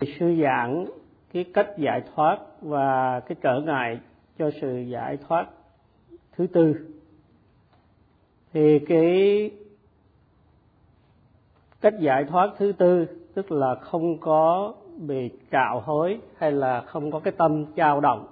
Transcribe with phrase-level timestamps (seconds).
[0.00, 0.86] sư giảng
[1.32, 4.00] cái cách giải thoát và cái trở ngại
[4.38, 5.46] cho sự giải thoát
[6.32, 6.74] thứ tư.
[8.52, 9.50] Thì cái
[11.80, 17.10] cách giải thoát thứ tư, tức là không có bị trạo hối hay là không
[17.10, 18.26] có cái tâm dao động.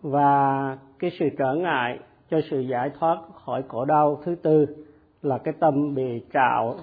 [0.00, 1.98] Và cái sự trở ngại
[2.30, 4.66] cho sự giải thoát khỏi khổ đau thứ tư
[5.22, 6.76] là cái tâm bị trạo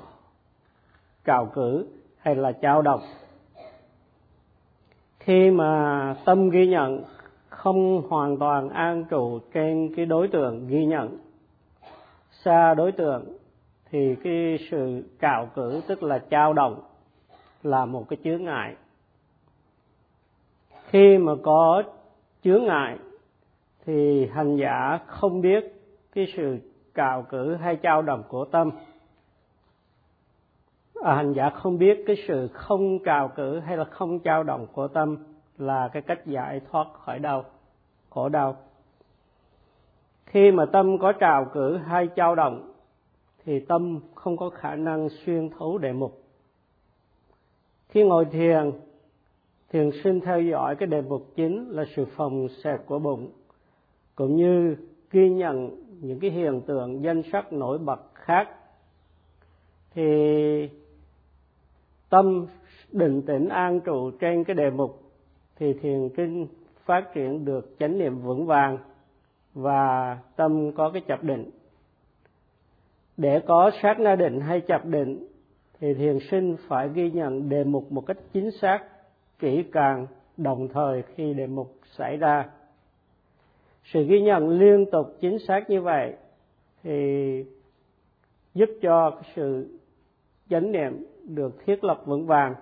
[1.25, 1.87] trào cử
[2.19, 3.01] hay là trao đồng.
[5.19, 7.03] Khi mà tâm ghi nhận,
[7.49, 11.17] không hoàn toàn an trụ trên cái đối tượng ghi nhận.
[12.31, 13.25] Xa đối tượng
[13.91, 16.81] thì cái sự trào cử tức là trao động
[17.63, 18.75] là một cái chướng ngại.
[20.85, 21.83] Khi mà có
[22.43, 22.97] chướng ngại
[23.85, 25.73] thì hành giả không biết
[26.13, 26.57] cái sự
[26.95, 28.71] trào cử hay trao động của tâm
[31.03, 34.67] à, hành giả không biết cái sự không trào cử hay là không trao động
[34.73, 35.17] của tâm
[35.57, 37.45] là cái cách giải thoát khỏi đau
[38.09, 38.57] khổ đau.
[40.25, 42.71] Khi mà tâm có trào cử hay trao động
[43.45, 46.23] thì tâm không có khả năng xuyên thấu đề mục.
[47.89, 48.71] Khi ngồi thiền
[49.71, 53.31] thiền sinh theo dõi cái đề mục chính là sự phòng xẹp của bụng
[54.15, 54.75] cũng như
[55.11, 55.69] ghi nhận
[56.01, 58.49] những cái hiện tượng danh sắc nổi bật khác
[59.93, 60.69] thì
[62.09, 62.45] tâm
[62.91, 65.01] định tĩnh an trụ trên cái đề mục
[65.55, 66.47] thì thiền kinh
[66.85, 68.77] phát triển được chánh niệm vững vàng
[69.53, 71.49] và tâm có cái chập định.
[73.17, 75.27] Để có sát na định hay chập định
[75.79, 78.79] thì thiền sinh phải ghi nhận đề mục một cách chính xác,
[79.39, 80.07] kỹ càng,
[80.37, 82.49] đồng thời khi đề mục xảy ra.
[83.83, 86.13] Sự ghi nhận liên tục chính xác như vậy
[86.83, 87.45] thì
[88.53, 89.79] giúp cho sự
[90.49, 92.55] chánh niệm được thiết lập vững vàng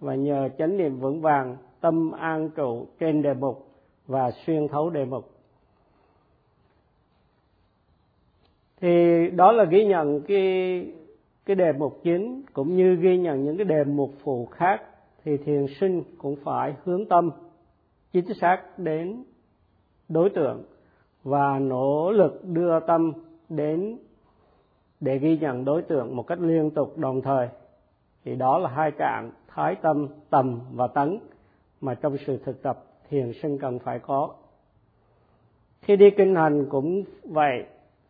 [0.00, 3.68] và nhờ chánh niệm vững vàng, tâm an trụ trên đề mục
[4.06, 5.30] và xuyên thấu đề mục.
[8.80, 10.86] Thì đó là ghi nhận cái
[11.46, 14.82] cái đề mục chính, cũng như ghi nhận những cái đề mục phụ khác,
[15.24, 17.30] thì thiền sinh cũng phải hướng tâm,
[18.12, 19.24] chính xác đến
[20.08, 20.62] đối tượng
[21.24, 23.12] và nỗ lực đưa tâm
[23.48, 23.98] đến
[25.00, 27.48] để ghi nhận đối tượng một cách liên tục đồng thời
[28.24, 31.18] thì đó là hai trạng thái tâm, tầm và tấn
[31.80, 34.34] mà trong sự thực tập thiền sinh cần phải có.
[35.80, 37.66] Khi đi kinh hành cũng vậy,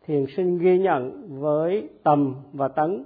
[0.07, 3.05] thiền sinh ghi nhận với tầm và tấn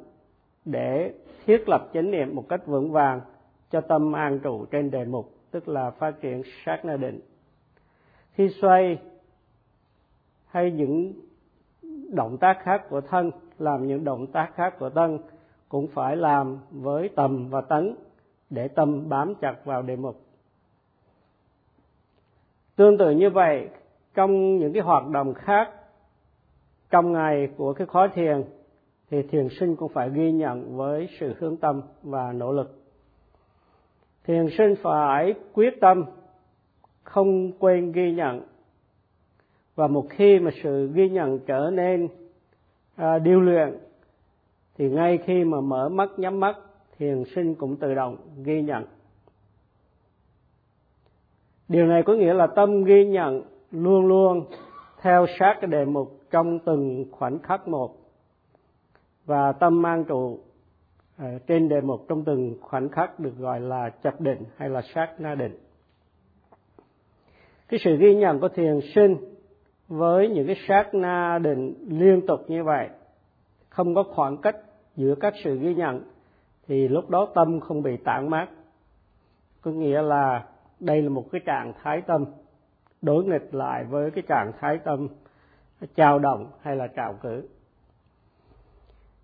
[0.64, 1.12] để
[1.46, 3.20] thiết lập chánh niệm một cách vững vàng
[3.70, 7.20] cho tâm an trụ trên đề mục, tức là phát triển sát na định
[8.34, 8.98] khi xoay
[10.46, 11.12] hay những
[12.08, 15.18] động tác khác của thân, làm những động tác khác của thân
[15.72, 17.94] cũng phải làm với tầm và tấn
[18.50, 20.20] để tâm bám chặt vào đề mục.
[22.76, 23.68] Tương tự như vậy
[24.14, 25.70] trong những cái hoạt động khác
[26.90, 28.44] trong ngày của cái khóa thiền
[29.10, 32.74] thì thiền sinh cũng phải ghi nhận với sự hướng tâm và nỗ lực.
[34.24, 36.04] Thiền sinh phải quyết tâm
[37.02, 38.40] không quên ghi nhận.
[39.74, 42.08] Và một khi mà sự ghi nhận trở nên
[42.96, 43.78] à, điêu luyện
[44.78, 46.56] thì ngay khi mà mở mắt, nhắm mắt,
[46.98, 48.84] thiền sinh cũng tự động ghi nhận.
[51.68, 54.44] Điều này có nghĩa là tâm ghi nhận luôn luôn
[55.00, 57.96] theo sát cái đề mục trong từng khoảnh khắc một
[59.26, 60.38] và tâm mang trụ
[61.18, 64.82] ờ, trên đề mục trong từng khoảnh khắc được gọi là chập định hay là
[64.94, 65.58] sát na định.
[67.68, 69.16] Cái sự ghi nhận của thiền sinh
[69.88, 72.88] với những cái sát na định liên tục như vậy
[73.72, 74.56] không có khoảng cách
[74.96, 76.02] giữa các sự ghi nhận,
[76.66, 78.48] thì lúc đó tâm không bị tản mát.
[79.60, 80.44] Có nghĩa là
[80.80, 82.24] đây là một cái trạng thái tâm,
[83.02, 85.08] đối nghịch lại với cái trạng thái tâm
[85.94, 87.48] trao động hay là trào cử.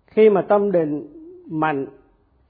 [0.07, 1.07] Khi mà tâm định
[1.45, 1.85] mạnh,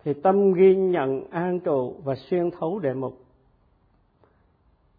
[0.03, 3.17] thì tâm ghi nhận an trụ và xuyên thấu đề mục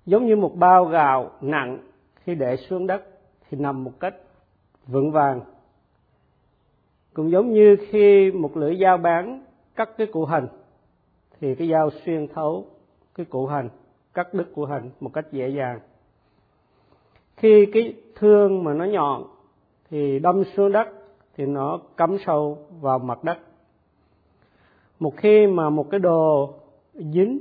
[0.06, 1.78] giống như một bao gạo nặng
[2.14, 3.04] khi để xuống đất
[3.50, 4.14] thì nằm một cách
[4.86, 5.40] vững vàng
[7.14, 10.48] cũng giống như khi một lưỡi dao bán cắt cái củ hành
[11.40, 12.66] thì cái dao xuyên thấu
[13.14, 13.68] cái củ hành
[14.14, 15.80] cắt đứt củ hành một cách dễ dàng.
[17.36, 19.24] Khi cái thương mà nó nhọn
[19.90, 20.88] thì đâm xuống đất
[21.36, 23.38] thì nó cắm sâu vào mặt đất.
[24.98, 26.54] Một khi mà một cái đồ
[26.94, 27.40] dính,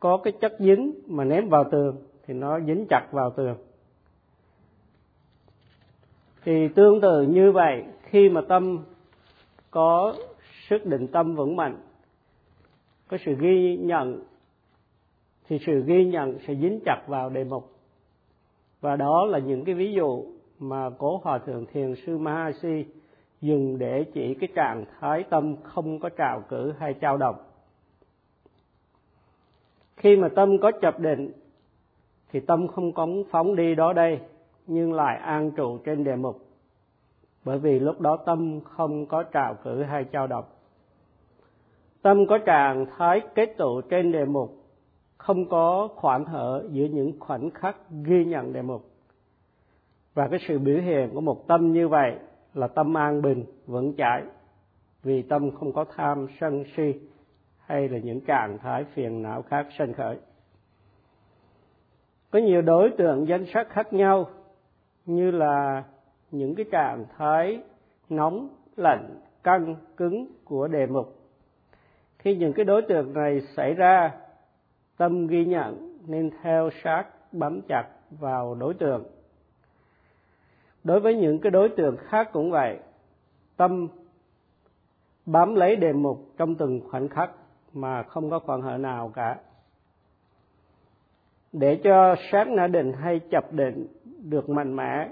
[0.00, 1.96] có cái chất dính mà ném vào tường
[2.26, 3.56] thì nó dính chặt vào tường
[6.44, 8.78] thì tương tự như vậy, khi mà tâm
[9.70, 10.14] có
[10.68, 11.76] sức định tâm vững mạnh,
[13.08, 14.22] có sự ghi nhận,
[15.48, 17.72] thì sự ghi nhận sẽ dính chặt vào đề mục.
[18.80, 20.24] Và đó là những cái ví dụ
[20.58, 22.84] mà cố hòa thượng thiền sư Mahasi
[23.40, 27.36] dùng để chỉ cái trạng thái tâm không có trào cử hay trao động
[30.00, 31.32] khi mà tâm có chập định,
[32.32, 34.20] thì tâm không có phóng đi đó đây
[34.66, 36.36] nhưng lại an trụ trên đề mục.
[37.44, 40.44] Bởi vì lúc đó tâm không có trào cử hay trao động
[42.02, 44.56] tâm có trạng thái kết tụ trên đề mục,
[45.18, 48.84] không có khoảng hở giữa những khoảnh khắc ghi nhận đề mục.
[50.14, 52.14] Và cái sự biểu hiện của một tâm như vậy
[52.54, 54.22] là tâm an bình, vững chãi,
[55.02, 56.92] vì tâm không có tham sân si
[57.58, 60.16] hay là những trạng thái phiền não khác sanh khởi.
[62.30, 64.30] Có nhiều đối tượng danh sắc khác nhau
[65.06, 65.84] như là
[66.30, 67.62] những cái trạng thái
[68.08, 71.16] nóng, lạnh, căng, cứng của đề mục.
[72.18, 74.12] Khi những cái đối tượng này xảy ra,
[74.96, 79.04] tâm ghi nhận nên theo sát, bám chặt vào đối tượng.
[80.84, 82.78] Đối với những cái đối tượng khác cũng vậy,
[83.56, 83.88] tâm
[85.26, 87.30] bám lấy đề mục trong từng khoảnh khắc
[87.72, 89.36] mà không có khoảng hở nào cả.
[91.52, 93.86] Để cho sát ngã định hay chập định
[94.22, 95.08] được mạnh mẽ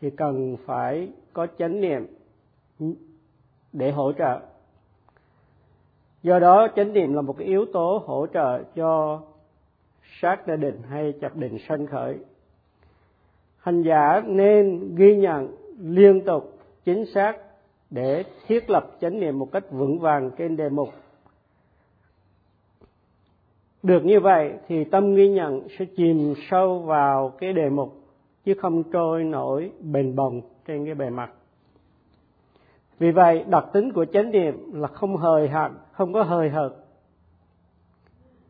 [0.00, 2.06] thì cần phải có chánh niệm
[3.72, 4.40] để hỗ trợ.
[6.22, 9.20] Do đó, chánh niệm là một cái yếu tố hỗ trợ cho
[10.20, 12.18] sát na định hay chập định sanh khởi.
[13.58, 17.36] Hành giả nên ghi nhận liên tục chính xác
[17.90, 20.88] để thiết lập chánh niệm một cách vững vàng trên đề mục.
[23.82, 27.97] Được như vậy thì tâm ghi nhận sẽ chìm sâu vào cái đề mục
[28.48, 31.30] chứ không trôi nổi bền bồng trên cái bề mặt.
[32.98, 36.72] Vì vậy, đặc tính của chánh niệm là không hời hợt, không có hời hợt,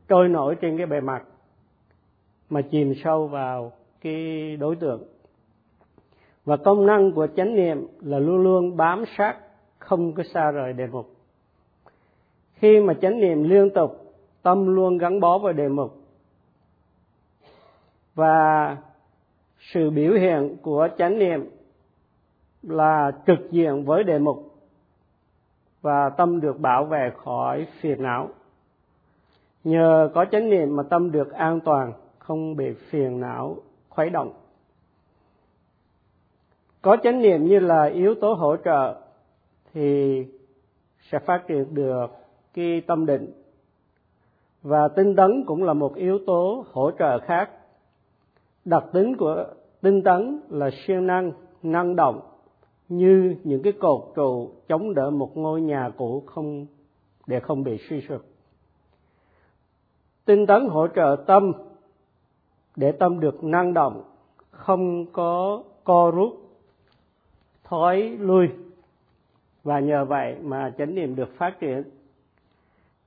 [0.08, 1.22] trôi nổi trên cái bề mặt
[2.50, 5.02] mà chìm sâu vào cái đối tượng.
[6.44, 9.36] Và công năng của chánh niệm là luôn luôn bám sát,
[9.78, 11.16] không có xa rời đề mục.
[12.54, 15.96] Khi mà chánh niệm liên tục, tâm luôn gắn bó với đề mục.
[18.14, 18.76] Và
[19.58, 21.50] sự biểu hiện của chánh niệm
[22.62, 24.54] là trực diện với đề mục
[25.82, 28.28] và tâm được bảo vệ khỏi phiền não.
[29.64, 33.56] Nhờ có chánh niệm mà tâm được an toàn, không bị phiền não
[33.88, 34.32] khuấy động.
[36.82, 39.00] Có chánh niệm như là yếu tố hỗ trợ
[39.72, 40.24] thì
[41.00, 42.06] sẽ phát triển được
[42.54, 43.32] cái tâm định.
[44.62, 47.50] Và tinh tấn cũng là một yếu tố hỗ trợ khác
[48.68, 49.44] đặc tính của
[49.80, 51.32] tinh tấn là siêng năng
[51.62, 52.20] năng động,
[52.88, 56.66] như những cái cột trụ chống đỡ một ngôi nhà cũ không,
[57.26, 58.20] để không bị suy sụp.
[60.24, 61.52] Tinh tấn hỗ trợ tâm,
[62.76, 64.02] để tâm được năng động,
[64.50, 66.32] không có co rút,
[67.64, 68.48] thói lui.
[69.62, 71.82] Và nhờ vậy mà chánh niệm được phát triển.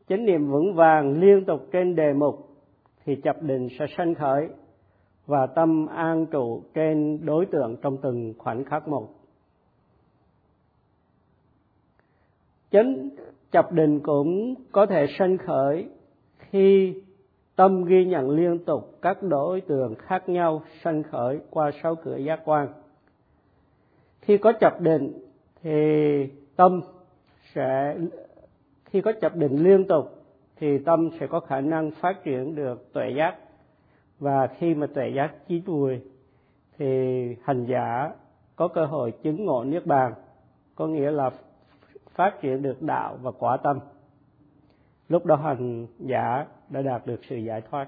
[0.08, 2.50] Chánh niệm vững vàng liên tục trên đề mục
[3.06, 4.50] thì chập định sẽ sanh khởi
[5.31, 9.10] và tâm an trụ trên đối tượng trong từng khoảnh khắc một.
[12.72, 13.10] Chánh
[13.51, 15.89] chập định cũng có thể sanh khởi
[16.38, 16.95] khi
[17.56, 22.17] tâm ghi nhận liên tục các đối tượng khác nhau sanh khởi qua sáu cửa
[22.17, 22.67] giác quan.
[24.22, 25.13] Khi có chập định
[25.63, 25.72] thì
[26.55, 26.82] tâm
[27.53, 27.98] sẽ,
[28.86, 30.24] khi có chập định liên tục
[30.55, 33.36] thì tâm sẽ có khả năng phát triển được tuệ giác
[34.22, 36.01] và khi mà tuệ giác chín mùi
[36.78, 38.12] thì hành giả
[38.56, 40.13] có cơ hội chứng ngộ niết bàn,
[40.75, 41.30] có nghĩa là
[42.13, 43.80] phát triển được đạo và quả tâm.
[45.10, 47.88] Lúc đó hành giả đã đạt được sự giải thoát.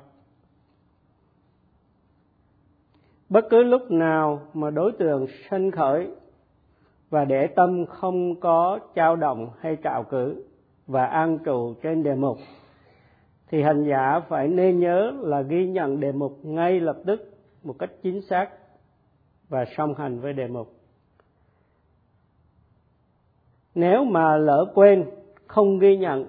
[3.30, 6.12] Bất cứ lúc nào mà đối tượng sanh khởi
[7.10, 10.46] và để tâm không có trao động hay trạo cử
[10.88, 12.38] và an trụ trên đề mục
[13.53, 17.75] thì hành giả phải nên nhớ là ghi nhận đề mục ngay lập tức một
[17.79, 18.50] cách chính xác
[19.50, 20.74] và song hành với đề mục.
[23.75, 25.05] Nếu mà lỡ quên,
[25.48, 26.25] không ghi nhận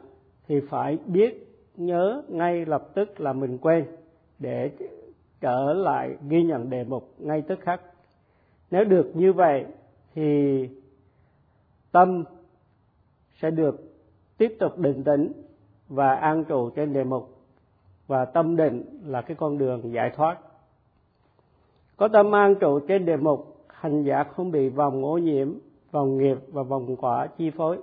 [0.49, 3.87] thì phải biết nhớ ngay lập tức là mình quên
[4.39, 4.71] để
[5.41, 7.81] trở lại ghi nhận đề mục ngay tức khắc.
[8.71, 9.65] Nếu được như vậy
[10.15, 10.69] thì
[11.93, 12.25] tâm
[13.43, 13.81] sẽ được
[14.39, 15.33] tiếp tục định tĩnh
[15.89, 17.31] và an trụ trên đề mục.
[18.07, 20.39] Và tâm định là cái con đường giải thoát.
[21.97, 25.55] Có tâm an trụ trên đề mục, hành giả không bị vòng ô nhiễm,
[25.91, 27.79] vòng nghiệp và vòng quả chi phối.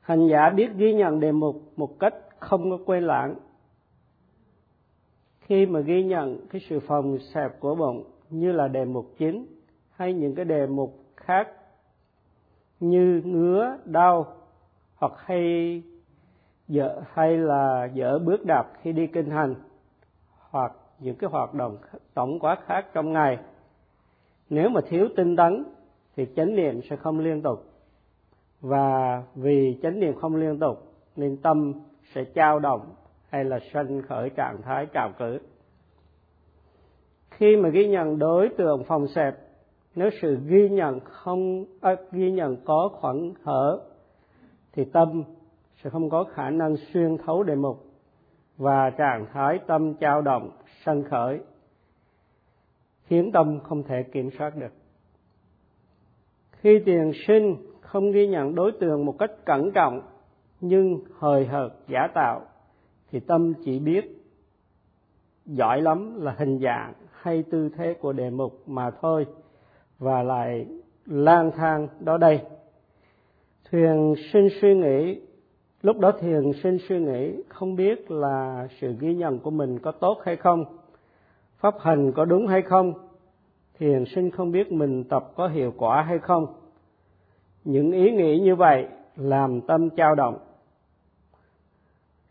[0.00, 3.34] Hành giả biết ghi nhận đề mục một cách không có quên lãng.
[5.40, 9.46] Khi mà ghi nhận cái sự phòng xẹp của bụng như là đề mục chính
[9.90, 11.48] hay những cái đề mục khác
[12.80, 14.26] như ngứa, đau
[14.96, 15.82] hoặc hay
[16.68, 19.54] dở hay là dở bước đạp khi đi kinh hành
[20.50, 21.76] hoặc những cái hoạt động
[22.14, 23.38] tổng quát khác trong ngày.
[24.50, 25.64] Nếu mà thiếu tinh tấn
[26.16, 27.64] thì chánh niệm sẽ không liên tục.
[28.60, 31.72] Và vì chánh niệm không liên tục nên tâm
[32.14, 32.94] sẽ trao động
[33.30, 35.38] hay là sanh khởi trạng thái trào cử.
[37.30, 39.34] Khi mà ghi nhận đối tượng phòng xẹp
[39.94, 43.80] nếu sự ghi nhận không à, ghi nhận có khoảng hở
[44.72, 45.22] thì tâm
[45.84, 47.84] sẽ không có khả năng xuyên thấu đề mục
[48.56, 50.50] và trạng thái tâm trao động,
[50.84, 51.40] sân khởi,
[53.04, 54.72] khiến tâm không thể kiểm soát được.
[56.50, 60.02] Khi tiền sinh không ghi nhận đối tượng một cách cẩn trọng,
[60.60, 62.42] nhưng hời hợt, giả tạo,
[63.10, 64.22] thì tâm chỉ biết
[65.46, 69.26] giỏi lắm là hình dạng hay tư thế của đề mục mà thôi,
[69.98, 70.66] và lại
[71.06, 72.40] lang thang đó đây.
[73.70, 75.20] Thuyền sinh suy nghĩ
[75.86, 79.92] lúc đó thiền sinh suy nghĩ, không biết là sự ghi nhận của mình có
[79.92, 80.64] tốt hay không,
[81.58, 82.92] pháp hành có đúng hay không,
[83.78, 86.46] thiền sinh không biết mình tập có hiệu quả hay không.
[87.64, 90.38] Những ý nghĩ như vậy làm tâm dao động.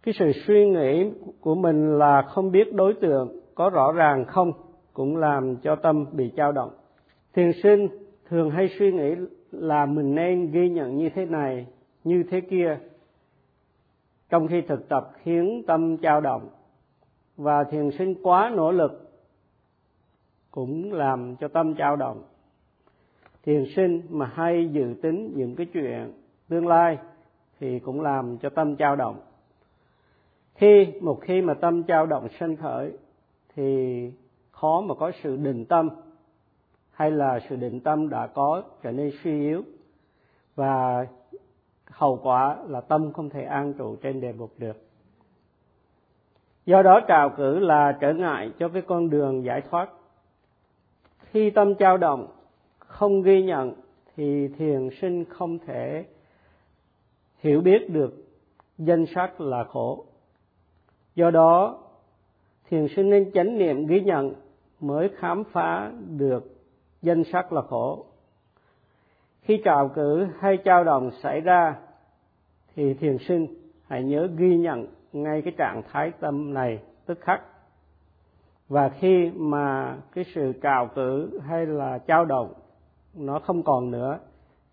[0.04, 4.52] Cái sự suy nghĩ của mình là không biết đối tượng có rõ ràng không
[4.94, 6.72] cũng làm cho tâm bị dao động.
[7.34, 7.88] Thiền sinh
[8.30, 9.16] thường hay suy nghĩ
[9.52, 11.68] là mình nên ghi nhận như thế này,
[12.04, 12.78] như thế kia
[14.36, 16.50] trong khi thực tập khiến tâm trao động
[17.38, 19.12] và thiền sinh quá nỗ lực,
[20.52, 22.24] cũng làm cho tâm trao động.
[23.44, 26.14] Thiền sinh mà hay dự tính những cái chuyện
[26.50, 26.98] tương lai
[27.60, 29.20] thì cũng làm cho tâm trao động.
[30.56, 32.92] Khi, một khi mà tâm trao động sanh khởi
[33.56, 34.12] thì
[34.52, 35.90] khó mà có sự định tâm,
[36.92, 39.64] hay là sự định tâm đã có trở nên suy yếu
[40.56, 41.08] và
[41.86, 44.78] hậu quả là tâm không thể an trụ trên đề mục được.
[46.66, 49.90] Do đó trào cử là trở ngại cho cái con đường giải thoát.
[51.20, 52.28] Khi tâm trao động,
[52.80, 53.74] không ghi nhận
[54.16, 56.06] thì thiền sinh không thể
[57.38, 58.14] hiểu biết được
[58.78, 60.06] danh sắc là khổ.
[61.16, 61.84] Do đó,
[62.70, 64.34] thiền sinh nên chánh niệm ghi nhận
[64.80, 66.56] mới khám phá được
[67.02, 68.06] danh sắc là khổ
[69.46, 71.76] khi trào cử hay trao đồng xảy ra
[72.76, 73.48] thì thiền sinh
[73.88, 77.42] hãy nhớ ghi nhận ngay cái trạng thái tâm này tức khắc.
[78.68, 82.54] Và khi mà cái sự trào cử hay là trao động
[83.16, 84.20] nó không còn nữa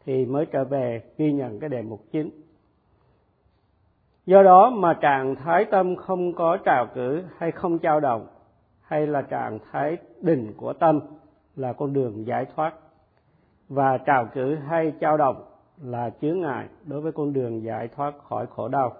[0.05, 2.31] thì mới trở về ghi nhận cái đề mục chính.
[4.27, 8.27] Do đó mà trạng thái tâm không có trào cử hay không trao động
[8.81, 11.01] hay là trạng thái đỉnh của tâm
[11.57, 12.75] là con đường giải thoát
[13.75, 15.45] và trào cử hay trao động
[15.83, 18.97] là chướng ngại đối với con đường giải thoát khỏi khổ đau.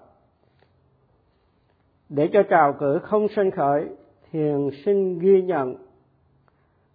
[2.09, 3.89] Để cho trào cử không sinh khởi,
[4.31, 5.75] thiền sinh ghi nhận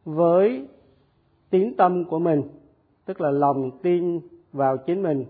[0.04, 0.68] với
[1.50, 2.42] tín tâm của mình,
[3.04, 4.20] tức là lòng tin
[4.52, 5.25] vào chính mình,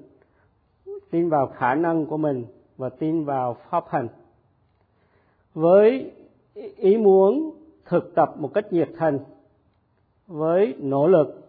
[1.10, 2.44] tin vào khả năng của mình
[2.76, 4.08] và tin vào pháp hành.
[5.54, 6.12] Với
[6.76, 9.18] ý muốn thực tập một cách nhiệt thành,
[10.26, 11.47] với nỗ lực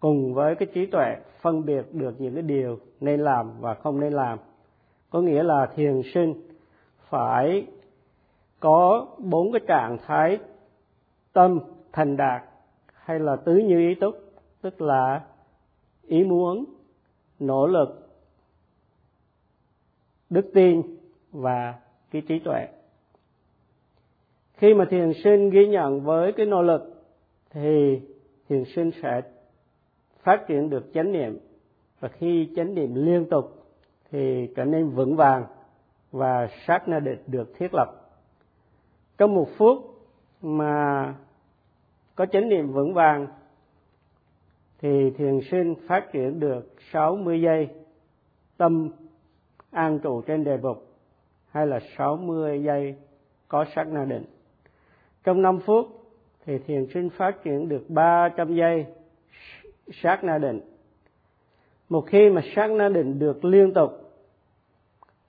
[0.00, 4.00] cùng với cái trí tuệ phân biệt được những cái điều nên làm và không
[4.00, 4.38] nên làm.
[5.10, 6.34] Có nghĩa là thiền sinh
[7.08, 7.66] phải
[8.60, 10.38] có bốn cái trạng thái
[11.32, 11.60] tâm
[11.92, 12.42] thành đạt
[12.92, 14.14] hay là tứ như ý túc,
[14.62, 15.24] tức là
[16.02, 16.64] ý muốn,
[17.38, 18.08] nỗ lực,
[20.30, 20.82] đức tin
[21.32, 21.74] và
[22.10, 22.66] cái trí tuệ.
[24.54, 27.04] Khi mà thiền sinh ghi nhận với cái nỗ lực
[27.50, 28.00] thì
[28.48, 29.22] thiền sinh sẽ
[30.26, 31.38] phát triển được chánh niệm
[32.00, 33.66] và khi chánh niệm liên tục,
[34.10, 35.44] thì trở nên vững vàng
[36.12, 37.88] và sát na định được thiết lập
[39.18, 39.78] trong một phút
[40.42, 41.14] mà
[42.14, 43.26] có chánh niệm vững vàng,
[44.78, 47.68] thì thiền sinh phát triển được 60 giây
[48.56, 48.90] tâm
[49.70, 50.86] an trụ trên đề mục
[51.50, 52.96] hay là 60 giây
[53.48, 54.24] có sát na định.
[55.24, 55.86] Trong 5 phút,
[56.44, 58.86] thì thiền sinh phát triển được 300 giây
[59.92, 60.60] sát na định.
[61.88, 63.92] Một khi mà sát na định được liên tục,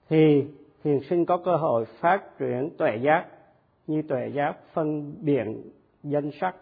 [0.08, 0.44] thì
[0.84, 3.26] thiền sinh có cơ hội phát triển tuệ giác,
[3.86, 5.62] như tuệ giác phân biện
[6.02, 6.56] danh sắc.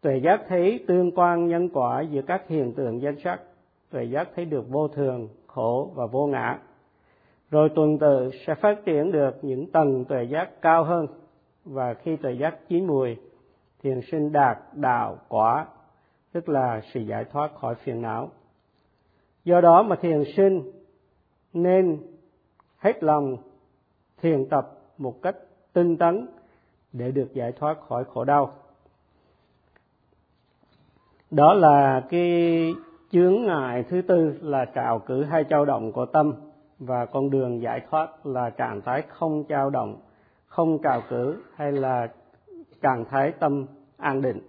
[0.00, 3.40] Tuệ giác thấy tương quan nhân quả giữa các hiện tượng danh sắc,
[3.90, 6.58] tuệ giác thấy được vô thường, khổ và vô ngã.
[7.50, 11.06] Rồi tuần tự sẽ phát triển được những tầng tuệ giác cao hơn,
[11.64, 13.16] và khi tuệ giác chín mùi,
[13.82, 15.66] thiền sinh đạt đạo quả
[16.32, 18.30] tức là sự giải thoát khỏi phiền não.
[19.44, 20.72] Do đó mà thiền sinh
[21.52, 21.98] nên
[22.78, 23.36] hết lòng
[24.22, 25.36] thiền tập một cách
[25.72, 26.26] tinh tấn
[26.92, 28.52] để được giải thoát khỏi khổ đau.
[31.30, 32.74] Đó là cái
[33.10, 36.34] chướng ngại thứ tư là trào cử hai trao động của tâm
[36.78, 40.00] và con đường giải thoát là trạng thái không trao động,
[40.46, 42.08] không trào cử hay là
[42.80, 43.66] trạng thái tâm
[43.96, 44.40] an định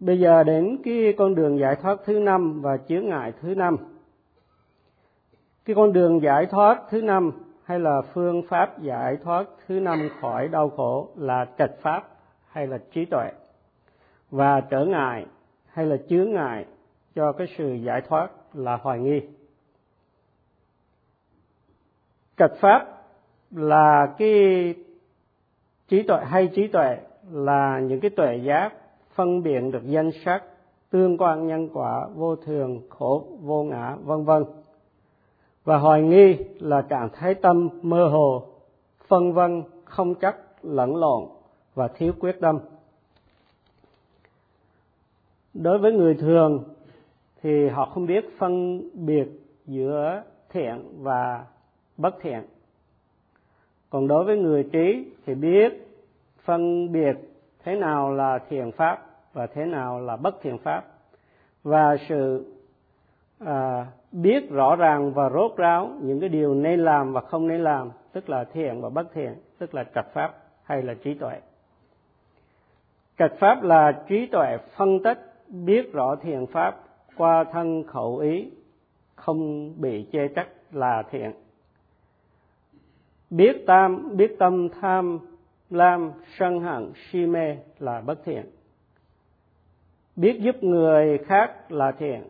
[0.00, 3.76] bây giờ đến cái con đường giải thoát thứ năm và chướng ngại thứ năm.
[5.64, 7.32] Cái con đường giải thoát thứ năm
[7.64, 12.08] hay là phương pháp giải thoát thứ năm khỏi đau khổ là trạch pháp
[12.46, 13.30] hay là trí tuệ.
[14.30, 15.26] Và trở ngại
[15.66, 16.66] hay là chướng ngại
[17.14, 19.20] cho cái sự giải thoát là hoài nghi.
[22.36, 22.86] Trạch pháp
[23.50, 24.74] là cái
[25.88, 26.96] trí tuệ, hay trí tuệ
[27.32, 28.72] là những cái tuệ giác
[29.20, 30.44] phân biệt được danh sắc,
[30.90, 34.44] tương quan nhân quả, vô thường, khổ, vô ngã, vân vân.
[35.64, 38.42] Và hoài nghi là trạng thái tâm mơ hồ,
[39.08, 41.24] phân vân, không chắc, lẫn lộn
[41.74, 42.58] và thiếu quyết tâm.
[45.54, 46.64] Đối với người thường
[47.42, 49.28] thì họ không biết phân biệt
[49.66, 51.44] giữa thiện và
[51.96, 52.42] bất thiện.
[53.90, 55.88] Còn đối với người trí thì biết
[56.44, 57.16] phân biệt
[57.64, 60.84] thế nào là thiện pháp và thế nào là bất thiện pháp.
[61.62, 62.52] Và sự
[63.38, 67.60] à, biết rõ ràng và rốt ráo những cái điều nên làm và không nên
[67.64, 71.40] làm tức là thiện và bất thiện tức là trật pháp hay là trí tuệ.
[73.18, 75.18] Trật pháp là trí tuệ phân tích
[75.48, 76.80] biết rõ thiện pháp
[77.16, 78.50] qua thân khẩu ý
[79.14, 81.32] không bị chê trách là thiện.
[83.30, 85.18] Biết tam biết tâm tham
[85.70, 88.46] lam sân hận si mê là bất thiện
[90.16, 92.22] biết giúp người khác là thiện.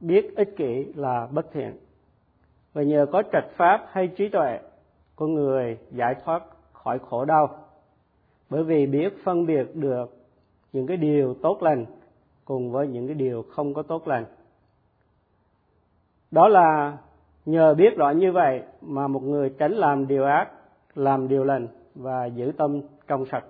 [0.00, 1.76] Biết ích kỷ là bất thiện.
[2.72, 4.58] Và nhờ có trạch pháp hay trí tuệ,
[5.16, 6.42] con người giải thoát
[6.72, 7.58] khỏi khổ đau.
[8.50, 10.16] Bởi vì biết phân biệt được
[10.72, 11.86] những cái điều tốt lành
[12.44, 14.24] cùng với những cái điều không có tốt lành.
[16.30, 16.98] Đó là
[17.46, 20.50] nhờ biết rõ như vậy mà một người tránh làm điều ác,
[20.94, 23.44] làm điều lành và giữ tâm trong sạch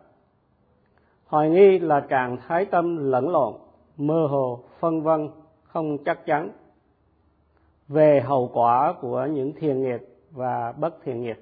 [1.35, 3.55] hoài nghi là trạng thái tâm lẫn lộn,
[3.97, 5.31] mơ hồ, phân vân,
[5.65, 6.51] không chắc chắn.
[7.89, 11.41] Về hậu quả của những thiền nghiệp và bất thiền nghiệp.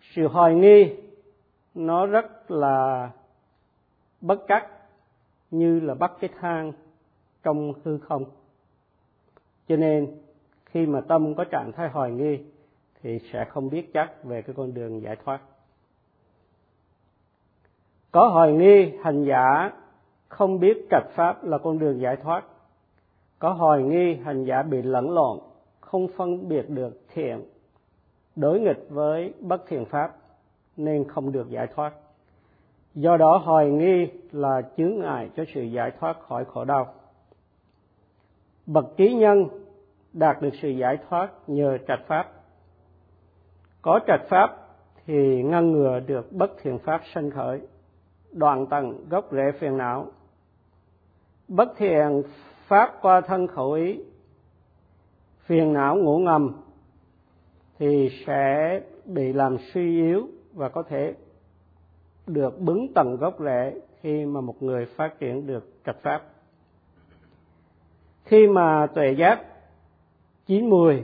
[0.00, 0.96] Sự hoài nghi,
[1.74, 3.10] nó rất là
[4.20, 4.68] bất cắt
[5.50, 6.72] như là bắt cái thang
[7.42, 8.24] trong hư không.
[9.68, 10.18] Cho nên,
[10.64, 12.38] khi mà tâm có trạng thái hoài nghi,
[13.02, 15.40] thì sẽ không biết chắc về cái con đường giải thoát
[18.12, 19.70] có hoài nghi, hành giả
[20.28, 22.44] không biết trạch pháp là con đường giải thoát.
[23.38, 25.38] Có hoài nghi, hành giả bị lẫn lộn,
[25.80, 27.44] không phân biệt được thiện,
[28.36, 30.16] đối nghịch với bất thiện pháp,
[30.76, 31.92] nên không được giải thoát.
[32.94, 36.94] Do đó, hoài nghi là chướng ngại cho sự giải thoát khỏi khổ đau.
[38.66, 39.48] Bậc trí nhân
[40.12, 42.32] đạt được sự giải thoát nhờ trạch pháp.
[43.82, 44.56] Có trạch pháp
[45.06, 47.60] thì ngăn ngừa được bất thiện pháp sanh khởi
[48.32, 50.06] đoạn tận gốc rễ phiền não.
[51.48, 52.22] Bất thiện
[52.66, 54.00] pháp qua thân khẩu ý,
[55.44, 56.52] phiền não ngủ ngầm,
[57.78, 61.14] thì sẽ bị làm suy yếu và có thể
[62.26, 66.22] được bứng tầng gốc rễ khi mà một người phát triển được trạch pháp.
[68.24, 69.40] Khi mà tuệ giác
[70.46, 71.02] chín mùi,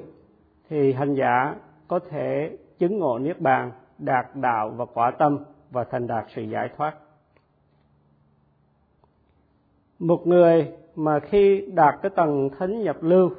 [0.68, 1.56] thì hành giả
[1.88, 5.38] có thể chứng ngộ niết bàn, đạt đạo và quả tâm
[5.70, 6.94] và thành đạt sự giải thoát
[9.98, 13.30] một người mà khi đạt cái tầng thánh nhập lưu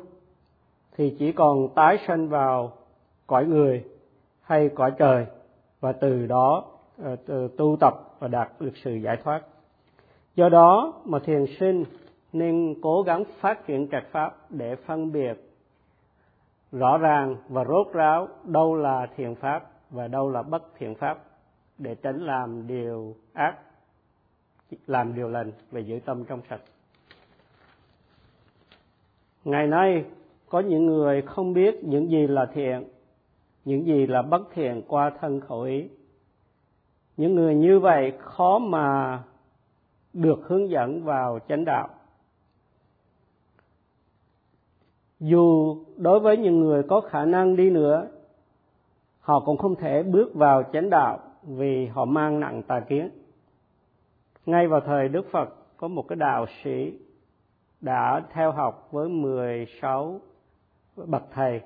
[0.98, 2.72] thì chỉ còn tái sanh vào
[3.28, 3.84] cõi người
[4.42, 5.26] hay cõi trời
[5.80, 6.66] và từ đó
[7.28, 9.42] ờ, tu tập và đạt được sự giải thoát.
[10.36, 11.84] Do đó mà thiền sinh
[12.34, 15.34] nên cố gắng phát triển trạch pháp để phân biệt
[16.72, 21.24] rõ ràng và rốt ráo đâu là thiện pháp và đâu là bất thiện pháp
[21.78, 23.56] để tránh làm điều ác
[24.88, 26.62] làm điều lành và giữ tâm trong sạch.
[29.46, 30.06] Ngày nay,
[30.50, 32.84] có những người không biết những gì là thiện,
[33.66, 35.90] những gì là bất thiện qua thân khẩu ý.
[37.18, 39.24] Những người như vậy khó mà
[40.14, 41.90] được hướng dẫn vào chánh đạo.
[45.20, 48.08] Dù đối với những người có khả năng đi nữa,
[49.20, 53.10] họ cũng không thể bước vào chánh đạo vì họ mang nặng tà kiến
[54.50, 57.00] ngay vào thời đức phật, có một cái đạo sĩ
[57.82, 60.20] đã theo học với 16
[60.96, 61.62] bậc thầy.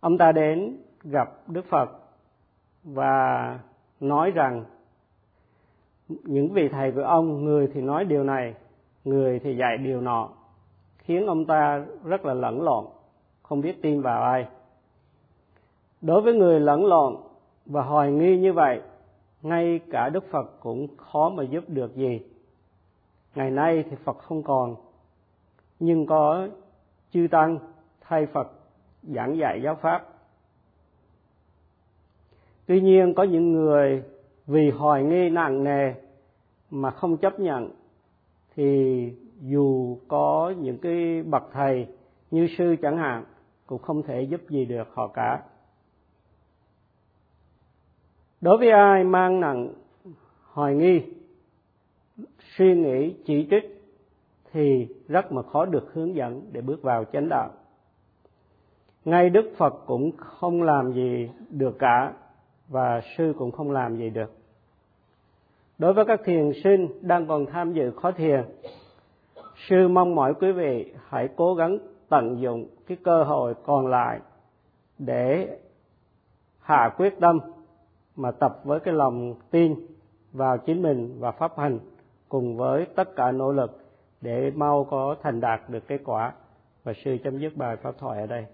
[0.00, 1.90] Ông ta đến gặp đức phật
[2.84, 3.58] và
[4.00, 4.64] nói rằng,
[6.08, 8.54] những vị thầy của ông, người thì nói điều này,
[9.04, 10.28] người thì dạy điều nọ.
[10.98, 12.84] Khiến ông ta rất là lẫn lộn,
[13.42, 14.46] không biết tin vào ai.
[16.00, 17.16] Đối với người lẫn lộn
[17.66, 18.80] và hoài nghi như vậy
[19.42, 22.20] ngay cả đức phật cũng khó mà giúp được gì.
[23.34, 24.76] Ngày nay thì phật không còn,
[25.78, 26.48] nhưng có
[27.10, 27.58] chư tăng,
[28.00, 28.52] thay phật
[29.02, 30.06] giảng dạy giáo pháp.
[32.66, 34.02] Tuy nhiên có những người
[34.46, 35.94] vì hoài nghi nặng nề
[36.70, 37.70] mà không chấp nhận,
[38.54, 41.86] thì dù có những cái bậc thầy
[42.30, 43.24] như sư chẳng hạn
[43.66, 45.42] cũng không thể giúp gì được họ cả
[48.40, 49.72] đối với ai mang nặng
[50.52, 51.02] hoài nghi,
[52.56, 53.82] suy nghĩ, chỉ trích
[54.52, 57.50] thì rất mà khó được hướng dẫn để bước vào chánh đạo.
[59.04, 62.12] Ngay đức phật cũng không làm gì được cả
[62.68, 64.32] và sư cũng không làm gì được.
[65.78, 68.44] Đối với các thiền sinh đang còn tham dự khó thiền,
[69.68, 74.20] sư mong mỏi quý vị hãy cố gắng tận dụng cái cơ hội còn lại
[74.98, 75.58] để
[76.60, 77.38] hạ quyết tâm
[78.16, 79.74] mà tập với cái lòng tin
[80.32, 81.78] vào chính mình và pháp hành
[82.28, 83.78] cùng với tất cả nỗ lực
[84.20, 86.32] để mau có thành đạt được kết quả.
[86.84, 88.46] Và sư chấm dứt bài pháp thoại ở đây.